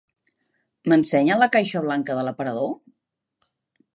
M'ensenya 0.93 1.37
la 1.41 1.49
caixa 1.57 1.83
blanca 1.85 2.17
de 2.21 2.25
l'aparador? 2.29 2.75